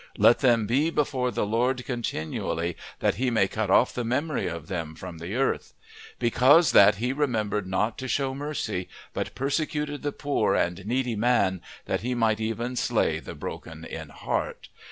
[0.17, 4.65] "Let them be before the Lord continually, that he may cut off the memory of
[4.65, 5.75] them from the earth.
[6.17, 11.61] "Because that he remembered not to show mercy, but persecuted the poor and needy man,
[11.85, 14.69] that he might even slay the broken in heart.